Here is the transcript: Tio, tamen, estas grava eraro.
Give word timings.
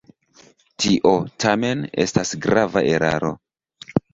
Tio, 0.85 1.11
tamen, 1.45 1.85
estas 2.07 2.33
grava 2.47 2.85
eraro. 2.99 3.35